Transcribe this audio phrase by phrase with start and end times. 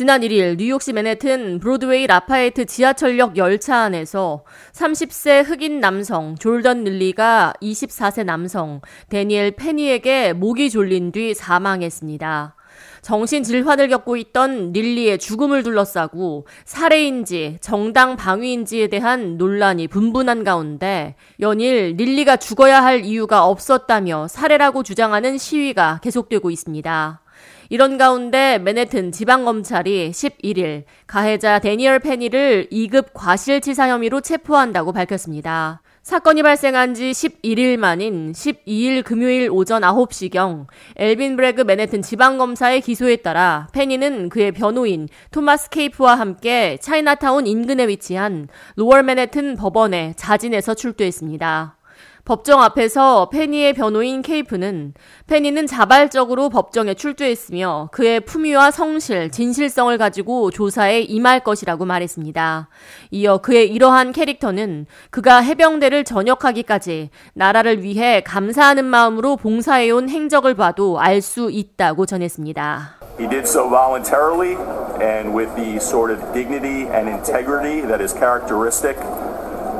[0.00, 8.24] 지난 1일 뉴욕시 맨해튼 브로드웨이 라파에트 지하철역 열차 안에서 30세 흑인 남성 조던 닐리가 24세
[8.24, 12.56] 남성 데니엘 페니에게 목이 졸린 뒤 사망했습니다.
[13.02, 21.96] 정신 질환을 겪고 있던 닐리의 죽음을 둘러싸고 살해인지 정당 방위인지에 대한 논란이 분분한 가운데 연일
[21.98, 27.20] 닐리가 죽어야 할 이유가 없었다며 살해라고 주장하는 시위가 계속되고 있습니다.
[27.68, 35.82] 이런 가운데 맨해튼 지방검찰이 11일 가해자 데니얼 페니를 2급 과실치사 혐의로 체포한다고 밝혔습니다.
[36.02, 43.68] 사건이 발생한 지 11일 만인 12일 금요일 오전 9시경 엘빈 브레그 맨해튼 지방검사의 기소에 따라
[43.72, 51.76] 페니는 그의 변호인 토마스 케이프와 함께 차이나타운 인근에 위치한 로어 맨해튼 법원에 자진해서 출두했습니다.
[52.24, 54.94] 법정 앞에서 페니의 변호인 케이프는
[55.26, 62.68] 페니는 자발적으로 법정에 출두했으며 그의 품위와 성실, 진실성을 가지고 조사에 임할 것이라고 말했습니다.
[63.10, 71.20] 이어 그의 이러한 캐릭터는 그가 해병대를 전역하기까지 나라를 위해 감사하는 마음으로 봉사해온 행적을 봐도 알
[71.20, 73.00] 수 있다고 전했습니다.
[73.18, 74.56] He did so voluntarily
[75.02, 78.96] and with the sort of dignity and integrity that is characteristic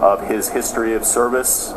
[0.02, 1.72] of his history of service.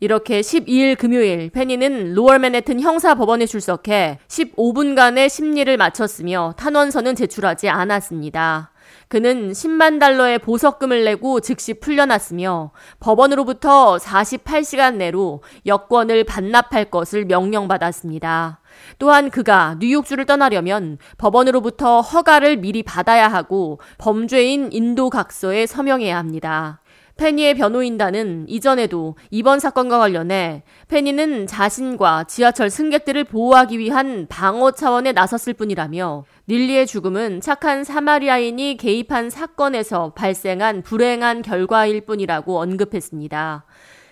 [0.00, 8.72] 이렇게 12일 금요일 페니는 로얼 맨해튼 형사 법원에 출석해 15분간의 심리를 마쳤으며 탄원서는 제출하지 않았습니다.
[9.08, 18.60] 그는 10만 달러의 보석금을 내고 즉시 풀려났으며 법원으로부터 48시간 내로 여권을 반납할 것을 명령받았습니다.
[18.98, 26.80] 또한 그가 뉴욕주를 떠나려면 법원으로부터 허가를 미리 받아야 하고 범죄인 인도 각서에 서명해야 합니다.
[27.20, 35.52] 페니의 변호인단은 이전에도 이번 사건과 관련해 페니는 자신과 지하철 승객들을 보호하기 위한 방어 차원에 나섰을
[35.52, 43.66] 뿐이라며 릴리의 죽음은 착한 사마리아인이 개입한 사건에서 발생한 불행한 결과일 뿐이라고 언급했습니다.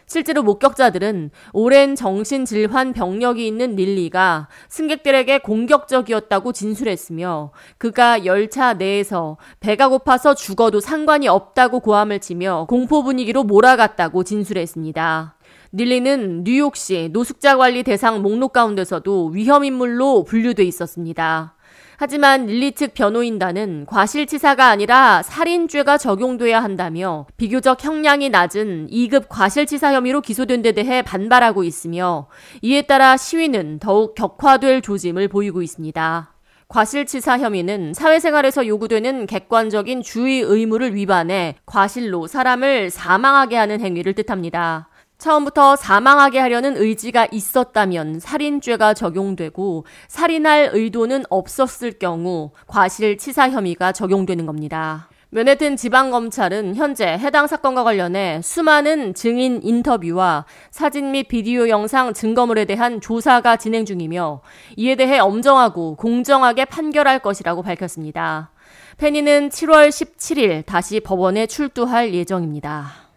[0.08, 10.34] 실제로 목격자들은 오랜 정신질환 병력이 있는 릴리가 승객들에게 공격적이었다고 진술했으며 그가 열차 내에서 배가 고파서
[10.34, 15.36] 죽어도 상관이 없다고 고함을 치며 공포 분위기로 몰아갔다고 진술했습니다.
[15.72, 21.57] 릴리는 뉴욕시 노숙자 관리 대상 목록 가운데서도 위험 인물로 분류돼 있었습니다.
[22.00, 30.20] 하지만 릴리 측 변호인단은 과실치사가 아니라 살인죄가 적용돼야 한다며 비교적 형량이 낮은 2급 과실치사 혐의로
[30.20, 32.28] 기소된 데 대해 반발하고 있으며
[32.62, 36.34] 이에 따라 시위는 더욱 격화될 조짐을 보이고 있습니다.
[36.68, 44.87] 과실치사 혐의는 사회생활에서 요구되는 객관적인 주의 의무를 위반해 과실로 사람을 사망하게 하는 행위를 뜻합니다.
[45.18, 55.08] 처음부터 사망하게 하려는 의지가 있었다면 살인죄가 적용되고 살인할 의도는 없었을 경우 과실치사 혐의가 적용되는 겁니다.
[55.30, 62.98] 맨해튼 지방검찰은 현재 해당 사건과 관련해 수많은 증인 인터뷰와 사진 및 비디오 영상 증거물에 대한
[63.00, 64.40] 조사가 진행 중이며
[64.76, 68.52] 이에 대해 엄정하고 공정하게 판결할 것이라고 밝혔습니다.
[68.96, 73.07] 페니는 7월 17일 다시 법원에 출두할 예정입니다.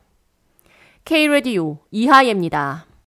[1.12, 2.91] K-Radio 이하예입니다.